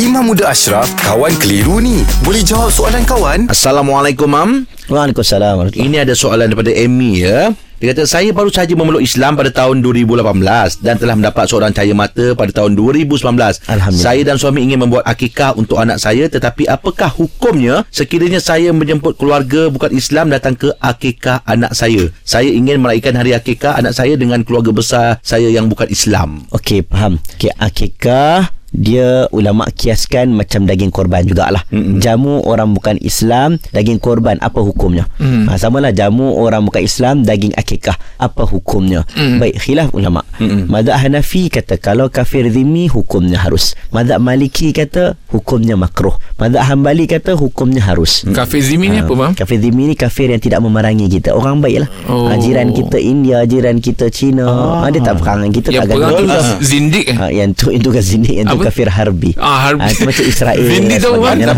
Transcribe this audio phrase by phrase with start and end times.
[0.00, 2.00] Imam Muda Ashraf, kawan keliru ni.
[2.24, 3.52] Boleh jawab soalan kawan?
[3.52, 4.64] Assalamualaikum, Mam.
[4.88, 5.68] Waalaikumsalam.
[5.76, 7.52] Ini ada soalan daripada Amy ya.
[7.76, 11.92] Dia kata saya baru saja memeluk Islam pada tahun 2018 dan telah mendapat seorang cahaya
[11.92, 13.20] mata pada tahun 2019.
[13.68, 14.00] Alhamdulillah.
[14.00, 19.20] Saya dan suami ingin membuat akikah untuk anak saya tetapi apakah hukumnya sekiranya saya menjemput
[19.20, 22.08] keluarga bukan Islam datang ke akikah anak saya?
[22.24, 26.48] Saya ingin meraihkan hari akikah anak saya dengan keluarga besar saya yang bukan Islam.
[26.54, 27.18] Okey, faham.
[27.34, 31.60] Okey, akikah dia ulama kiaskan macam daging korban jugalah.
[31.68, 32.00] Mm-mm.
[32.00, 35.04] Jamu orang bukan Islam, daging korban apa hukumnya?
[35.20, 35.46] Mm.
[35.52, 39.04] Ha, samalah jamu orang bukan Islam, daging akikah apa hukumnya?
[39.12, 39.38] Mm.
[39.38, 40.24] Baik, khilaf ulama.
[40.40, 40.72] Mm-mm.
[40.72, 43.76] Mazhab Hanafi kata kalau kafir zimmi hukumnya harus.
[43.92, 46.16] Mazhab Maliki kata hukumnya makruh.
[46.40, 48.24] Mazhab Hambali kata hukumnya harus.
[48.32, 49.32] Kafir zimmi ni apa, Mam?
[49.36, 51.36] Kafir zimmi ni kafir yang tidak memerangi kita.
[51.36, 51.90] Orang baik lah.
[52.08, 52.32] Oh.
[52.32, 54.48] Ha, jiran kita India, jiran kita Cina.
[54.80, 55.68] Ha, dia tak perang dengan kita.
[55.68, 56.64] Yang tak perang tu ganggu.
[56.64, 57.16] zindik eh?
[57.20, 58.61] Ha, yang tu itu kan zindik yang tu?
[58.62, 59.30] Kafir harbi.
[59.36, 59.82] Ah, harbi.
[59.82, 60.62] Ha, itu macam Israel.
[60.62, 61.28] Zindik tu apa?
[61.34, 61.56] lah.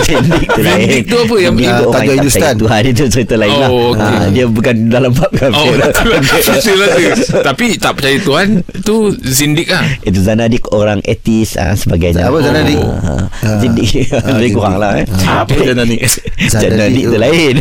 [0.00, 0.78] zindik tu lain.
[0.82, 1.34] Zindik tu apa?
[1.44, 2.40] Yang- tu Ah, orang tak Hindustan.
[2.42, 3.68] percaya Tuhan itu cerita lain lah.
[3.68, 4.12] Oh, okey.
[4.12, 5.52] Ha, dia bukan dalam bab Oh, kafir.
[5.52, 5.90] betul lah.
[6.52, 7.00] Betul lah tu.
[7.40, 8.46] Tapi tak percaya Tuhan
[8.82, 9.84] tu zindik lah.
[10.02, 12.28] itu zanadik orang etis ha, sebagainya.
[12.28, 12.78] Apa zanadik?
[12.78, 13.56] Ha, ha.
[13.58, 13.88] zindik.
[14.10, 14.98] Lebih kurang lah.
[14.98, 15.06] Eh.
[15.22, 16.00] Apa zanadik?
[16.48, 17.54] Zanadik tu lain.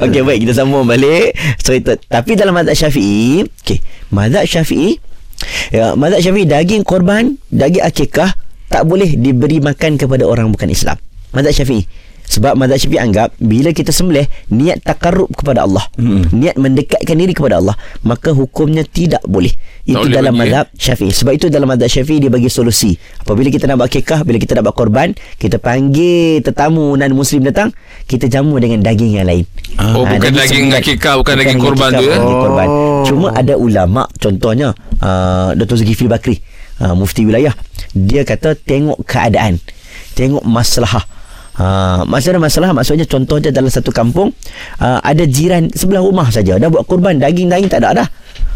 [0.00, 1.34] Okey baik kita sambung balik.
[1.58, 1.72] Itu
[2.06, 4.96] tapi dalam mazhab Syafi'i, okey, mazhab Syafi'i
[5.72, 8.34] ya, mazhab Syafi'i daging korban, daging akikah
[8.66, 10.98] tak boleh diberi makan kepada orang bukan Islam.
[11.30, 11.86] Mazhab Syafi'i.
[12.26, 16.34] Sebab mazhab Syafi'i anggap bila kita sembelih niat takarrub kepada Allah, hmm.
[16.34, 19.54] niat mendekatkan diri kepada Allah, maka hukumnya tidak boleh.
[19.86, 20.38] Itu boleh dalam eh?
[20.42, 21.14] mazhab Syafi'i.
[21.14, 22.98] Sebab itu dalam mazhab Syafi'i dia bagi solusi.
[23.22, 27.46] Apabila kita nak buat akikah, bila kita nak buat korban, kita panggil tetamu non muslim
[27.46, 27.70] datang,
[28.10, 29.46] kita jamu dengan daging yang lain.
[29.78, 32.22] Oh, Ah, bukan daging akikah, bukan daging korban akikah, tu, bukan eh?
[32.26, 32.68] daging korban.
[33.06, 35.78] Cuma ada ulama contohnya uh, Dr.
[35.78, 36.36] Zulkifli Bakri,
[36.82, 37.54] uh, mufti wilayah,
[37.94, 39.62] dia kata tengok keadaan,
[40.18, 41.06] tengok masalah.
[41.56, 44.28] Ha, masalah masalah maksudnya contohnya dalam satu kampung
[44.76, 48.08] uh, ada jiran sebelah rumah saja dah buat korban daging-daging tak ada dah.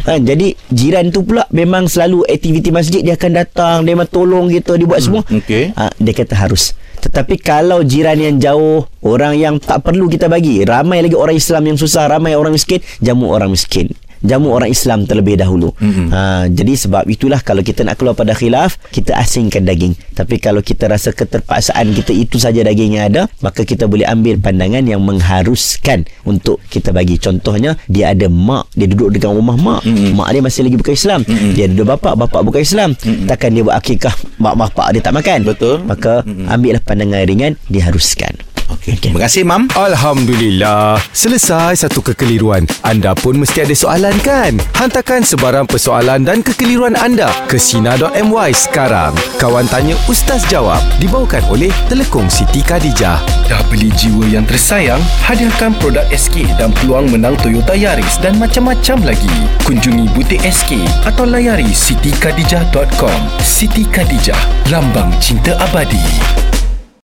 [0.05, 4.53] Ha, jadi jiran tu pula memang selalu aktiviti masjid dia akan datang dia memang tolong
[4.53, 5.25] kita dia buat semua.
[5.25, 5.73] okey.
[5.81, 6.77] Ha, dia kata harus.
[7.01, 11.73] Tetapi kalau jiran yang jauh, orang yang tak perlu kita bagi, ramai lagi orang Islam
[11.73, 13.89] yang susah, ramai orang miskin, jamu orang miskin.
[14.21, 15.73] Jamu orang Islam terlebih dahulu.
[15.81, 16.07] Mm-hmm.
[16.13, 16.21] Ha,
[16.53, 19.97] jadi sebab itulah kalau kita nak keluar pada khilaf, kita asingkan daging.
[20.13, 24.37] Tapi kalau kita rasa keterpaksaan kita itu saja daging yang ada, maka kita boleh ambil
[24.37, 27.17] pandangan yang mengharuskan untuk kita bagi.
[27.17, 29.81] Contohnya, dia ada mak, dia duduk dengan rumah mak.
[29.89, 30.13] Mm-hmm.
[30.13, 31.21] Mak dia masih lagi bukan Islam.
[31.25, 31.53] Mm-hmm.
[31.57, 32.91] Dia ada dua bapak, bapak bukan Islam.
[32.93, 33.25] Mm-hmm.
[33.25, 35.39] Takkan dia buat akikah, mak bapak dia tak makan.
[35.49, 35.81] Betul.
[35.89, 36.47] Maka mm-hmm.
[36.53, 38.37] ambillah pandangan ringan, diharuskan.
[38.81, 38.97] Okey.
[39.13, 39.69] Terima kasih, Mam.
[39.77, 40.97] Alhamdulillah.
[41.13, 42.65] Selesai satu kekeliruan.
[42.81, 44.57] Anda pun mesti ada soalan kan?
[44.73, 49.13] Hantarkan sebarang persoalan dan kekeliruan anda ke Sina.my sekarang.
[49.37, 53.21] Kawan Tanya Ustaz Jawab dibawakan oleh Telekom Siti Khadijah.
[53.53, 55.05] Dah beli jiwa yang tersayang?
[55.29, 59.37] Hadiahkan produk SK dan peluang menang Toyota Yaris dan macam-macam lagi.
[59.69, 63.21] Kunjungi butik SK atau layari sitikadijah.com.
[63.45, 66.50] Siti Khadijah, lambang cinta abadi.